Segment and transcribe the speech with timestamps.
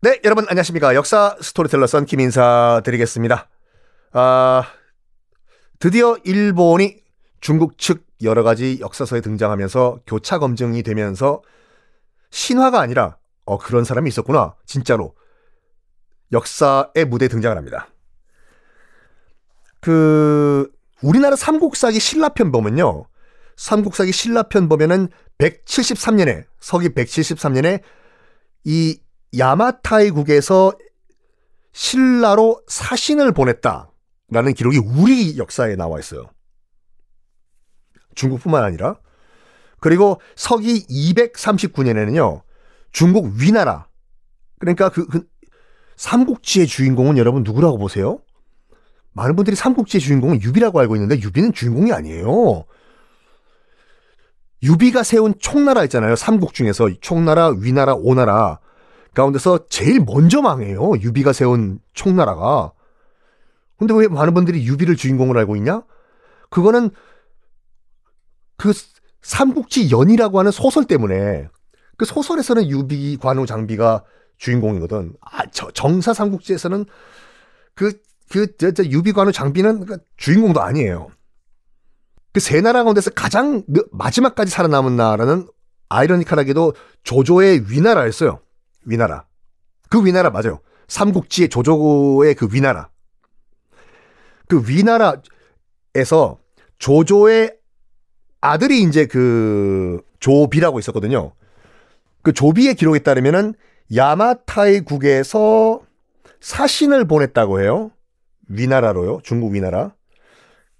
[0.00, 0.94] 네, 여러분 안녕하십니까.
[0.94, 3.48] 역사 스토리텔러 썬킴 인사 드리겠습니다.
[4.12, 4.62] 아,
[5.80, 7.02] 드디어 일본이
[7.40, 11.42] 중국 측 여러 가지 역사서에 등장하면서 교차 검증이 되면서
[12.30, 14.54] 신화가 아니라 어 그런 사람이 있었구나.
[14.66, 15.16] 진짜로
[16.30, 17.88] 역사의 무대에 등장을 합니다.
[19.80, 20.70] 그
[21.02, 23.08] 우리나라 삼국사기 신라편 보면요.
[23.56, 27.82] 삼국사기 신라편 보면은 173년에 서기 173년에
[28.62, 29.00] 이
[29.36, 30.72] 야마타이국에서
[31.72, 36.30] 신라로 사신을 보냈다라는 기록이 우리 역사에 나와 있어요.
[38.14, 38.96] 중국뿐만 아니라
[39.80, 42.42] 그리고 서기 239년에는요.
[42.90, 43.86] 중국 위나라
[44.58, 45.26] 그러니까 그, 그
[45.96, 48.20] 삼국지의 주인공은 여러분 누구라고 보세요?
[49.12, 52.64] 많은 분들이 삼국지의 주인공은 유비라고 알고 있는데 유비는 주인공이 아니에요.
[54.62, 56.16] 유비가 세운 총나라 있잖아요.
[56.16, 58.58] 삼국 중에서 총나라, 위나라, 오나라.
[59.14, 60.92] 가운데서 제일 먼저 망해요.
[61.00, 62.72] 유비가 세운 총나라가.
[63.78, 65.82] 근데 왜 많은 분들이 유비를 주인공으로 알고 있냐?
[66.50, 66.90] 그거는
[68.56, 68.72] 그
[69.22, 71.48] 삼국지연의라고 하는 소설 때문에
[71.96, 74.04] 그 소설에서는 유비, 관우, 장비가
[74.38, 75.14] 주인공이거든.
[75.20, 76.84] 아, 저, 정사 삼국지에서는
[77.74, 77.92] 그,
[78.30, 81.10] 그, 저, 저 유비, 관우, 장비는 그 주인공도 아니에요.
[82.32, 85.48] 그 세 나라 가운데서 가장 마지막까지 살아남은 나라는
[85.88, 88.40] 아이러니컬하게도 조조의 위나라였어요.
[88.84, 89.26] 위나라.
[89.90, 90.60] 그 위나라 맞아요.
[90.88, 92.88] 삼국지의 조조의 그 위나라.
[94.48, 96.38] 그 위나라에서
[96.78, 97.56] 조조의
[98.40, 101.32] 아들이 이제 그 조비라고 있었거든요.
[102.22, 103.54] 그 조비의 기록에 따르면은
[103.94, 105.80] 야마타이 국에서
[106.40, 107.90] 사신을 보냈다고 해요.
[108.48, 109.20] 위나라로요.
[109.22, 109.94] 중국 위나라.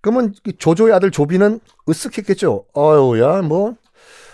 [0.00, 2.64] 그러면 조조의 아들 조비는 으쓱했겠죠.
[2.76, 3.76] 어유야 뭐.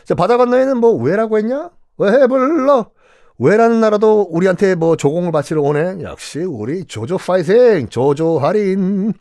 [0.04, 1.70] 자, 바다 건너에는 뭐 왜라고 했냐?
[1.98, 2.90] 왜 불러?
[3.38, 6.02] 왜라는 나라도 우리한테 뭐 조공을 바치러 오네.
[6.02, 9.12] 역시 우리 조조 파이팅, 조조 할인.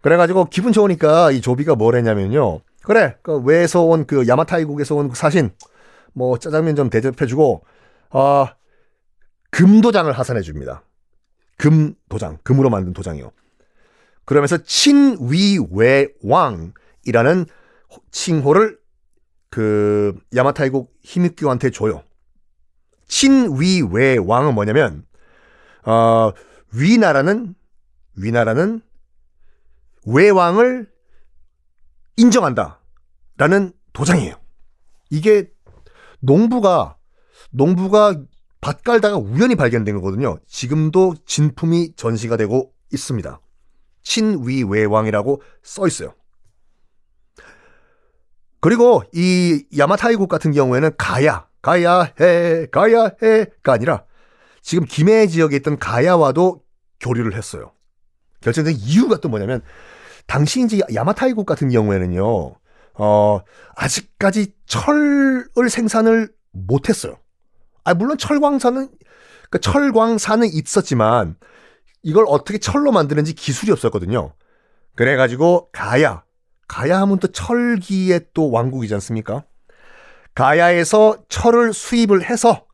[0.00, 2.60] 그래가지고 기분 좋으니까 이 조비가 뭘 했냐면요.
[2.84, 5.50] 그래, 그 외에서 온 그 야마타이국에서 온 그 사신,
[6.12, 7.62] 뭐 짜장면 좀 대접해주고,
[8.10, 8.54] 아
[9.50, 10.82] 금도장을 하산해 줍니다.
[11.58, 13.30] 금 도장, 금으로 만든 도장이요.
[14.24, 17.46] 그러면서 친위외왕이라는
[18.10, 18.78] 칭호를
[19.50, 22.02] 그 야마타이국 히미큐한테 줘요.
[23.12, 25.04] 친위외 왕은 뭐냐면
[25.84, 26.32] 어,
[26.72, 27.54] 위나라는
[28.16, 28.80] 위나라는
[30.06, 30.90] 외왕을
[32.16, 34.34] 인정한다라는 도장이에요.
[35.10, 35.50] 이게
[36.20, 36.96] 농부가
[37.50, 38.18] 농부가
[38.62, 40.38] 밭 깔다가 우연히 발견된 거거든요.
[40.46, 43.40] 지금도 진품이 전시가 되고 있습니다.
[44.04, 46.14] 친위외왕이라고 써 있어요.
[48.60, 54.04] 그리고 이 야마타이국 같은 경우에는 가야, 가야 해, 가야 해가 아니라
[54.60, 56.62] 지금 김해 지역에 있던 가야와도
[57.00, 57.72] 교류를 했어요.
[58.40, 59.62] 결정된 이유가 또 뭐냐면
[60.26, 62.54] 당시 이제 야마타이국 같은 경우에는요,
[62.94, 63.40] 어,
[63.76, 67.16] 아직까지 철을 생산을 못했어요.
[67.84, 68.88] 아, 물론 철광산은,
[69.50, 71.36] 그 철광산은 있었지만
[72.02, 74.34] 이걸 어떻게 철로 만드는지 기술이 없었거든요.
[74.94, 76.24] 그래가지고 가야,
[76.68, 79.44] 가야 하면 또 철기의 또 왕국이지 않습니까?
[80.34, 82.66] 가야에서 철을 수입을 해서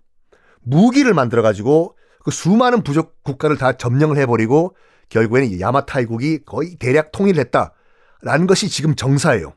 [0.60, 4.76] 무기를 만들어 가지고 그 수많은 부족 국가를 다 점령을 해버리고
[5.08, 9.54] 결국에는 야마타이국이 거의 대략 통일했다라는 것이 지금 정사예요.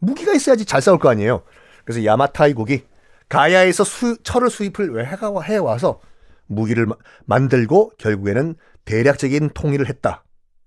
[0.00, 1.44] 무기가 있어야지 잘 싸울 거 아니에요.
[1.84, 2.84] 그래서 야마타이국이
[3.28, 6.00] 가야에서 수, 철을 수입을 왜 해와서
[6.46, 6.96] 무기를 마,
[7.26, 10.24] 만들고 결국에는 대략적인 통일을 했다.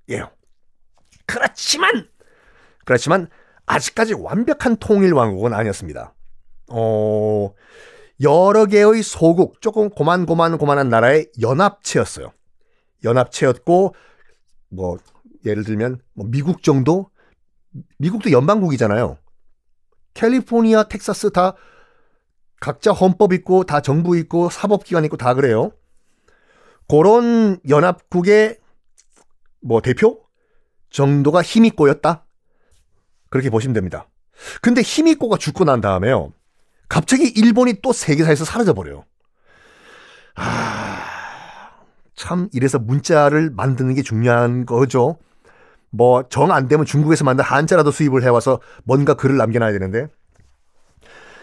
[0.09, 0.31] 예요.
[1.25, 2.07] 그렇지만
[2.85, 3.29] 그렇지만
[3.65, 6.13] 아직까지 완벽한 통일 왕국은 아니었습니다.
[6.69, 7.53] 어,
[8.21, 12.31] 여러 개의 소국, 조금 고만고만고만한 나라의 연합체였어요.
[13.03, 13.95] 연합체였고
[14.69, 14.97] 뭐
[15.45, 17.09] 예를 들면 뭐 미국 정도
[17.97, 19.17] 미국도 연방국이잖아요.
[20.13, 21.55] 캘리포니아, 텍사스 다
[22.59, 25.71] 각자 헌법 있고 다 정부 있고 사법기관 있고 다 그래요.
[26.87, 28.57] 그런 연합국의
[29.61, 30.21] 뭐 대표
[30.89, 32.22] 정도가 힘있고였다.
[33.33, 34.07] 그렇게 보시면 됩니다.
[34.61, 36.33] 근데 힘있고가 죽고 난 다음에요.
[36.87, 39.05] 갑자기 일본이 또 세계사에서 사라져 버려요.
[40.35, 41.71] 아,
[42.15, 45.17] 참 이래서 문자를 만드는 게 중요한 거죠.
[45.89, 50.05] 뭐 정 안 되면 중국에서 만든 한자라도 수입을 해와서 뭔가 글을 남겨놔야 되는데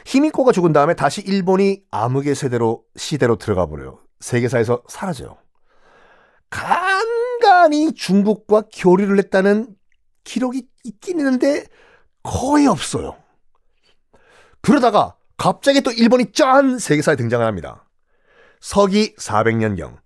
[0.06, 3.98] 히미코가 죽은 다음에 다시 일본이 암흑의 세대로 시대로 들어가 버려요.
[4.20, 5.38] 세계사에서 사라져요.
[6.50, 9.74] 간간히 중국과 교류를 했다는
[10.22, 11.64] 기록이 있긴 있는데
[12.22, 13.16] 거의 없어요.
[14.60, 17.86] 그러다가 갑자기 또 일본이 짠 세계사에 등장을 합니다.
[18.60, 19.96] 서기 400년경,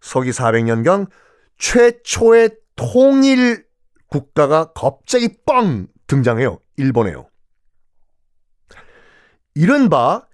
[0.00, 1.08] 서기 400년경
[1.58, 3.66] 최초의 통일
[4.08, 6.60] 국가가 갑자기 뻥 등장해요.
[6.76, 7.28] 일본에요.
[9.54, 10.26] 이른바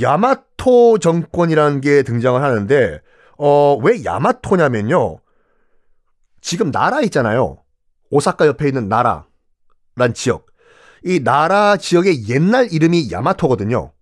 [0.00, 3.00] 야마토 정권이라는 게 등장을 하는데
[3.38, 5.18] 어, 왜 야마토냐면요.
[6.40, 7.62] 지금 나라 있잖아요.
[8.10, 9.26] 오사카 옆에 있는 나라
[9.96, 10.46] 란 지역.
[11.04, 13.92] 이 나라 지역의 옛날 이름이 야마토거든요.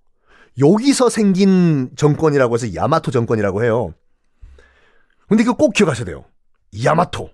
[0.58, 3.94] 여기서 생긴 정권이라고 해서 야마토 정권이라고 해요.
[5.28, 6.24] 근데 이거 꼭 기억하셔야 돼요.
[6.84, 7.30] 야마토.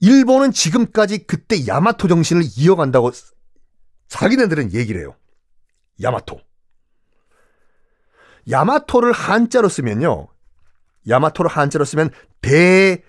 [0.00, 3.12] 일본은 지금까지 그때 야마토 정신을 이어간다고
[4.08, 5.14] 자기네들은 얘기를 해요.
[6.02, 6.40] 야마토.
[8.50, 10.28] 야마토를 한자로 쓰면요.
[11.06, 12.10] 야마토를 한자로 쓰면
[12.40, 13.04] 대화예요.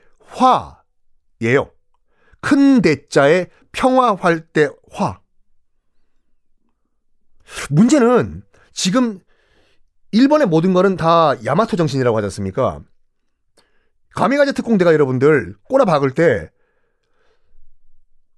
[2.42, 5.20] 큰 대자에 평화할 때 화.
[7.70, 9.20] 문제는 지금
[10.12, 12.82] 일본의 모든 거는 다 야마토 정신이라고 하지 않습니까?
[14.14, 16.50] 가미가제 특공대가 여러분들 꼬라 박을 때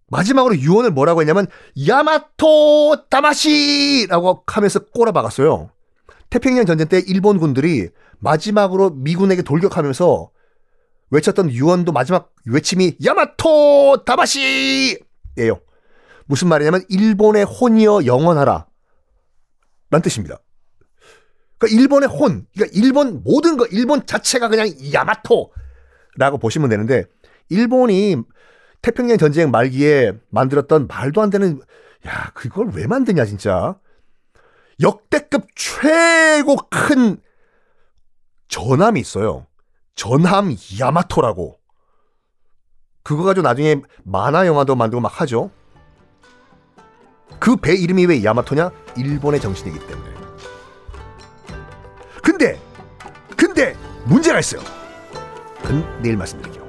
[0.07, 1.47] 마지막으로 유언을 뭐라고 했냐면
[1.87, 5.71] 야마토 다마시라고 하면서 꼬라 박았어요.
[6.29, 7.89] 태평양 전쟁 때 일본 군들이
[8.19, 10.29] 마지막으로 미군에게 돌격하면서
[11.09, 15.02] 외쳤던 유언도 마지막 외침이 야마토 다마시
[15.37, 15.59] 예요.
[16.25, 18.67] 무슨 말이냐면 일본의 혼이여 영원하라
[19.89, 20.39] 란 뜻입니다.
[21.57, 27.05] 그러니까 일본의 혼, 그러니까 일본 모든 거 일본 자체가 그냥 야마토라고 보시면 되는데
[27.49, 28.17] 일본이
[28.81, 31.61] 태평양 전쟁 말기에 만들었던 말도 안 되는
[32.07, 33.77] 야 그걸 왜 만드냐 진짜
[34.81, 37.17] 역대급 최고 큰
[38.47, 39.47] 전함이 있어요.
[39.95, 41.59] 전함 야마토라고.
[43.03, 45.51] 그거 가지고 나중에 만화 영화도 만들고 막 하죠.
[47.39, 48.71] 그 배 이름이 왜 야마토냐?
[48.95, 50.13] 일본의 정신이기 때문에.
[52.23, 52.59] 근데
[53.35, 54.61] 근데 문제가 있어요.
[55.61, 56.62] 그건 내일 말씀드릴게요.